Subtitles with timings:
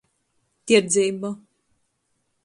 [0.65, 1.31] Tierdzeiba.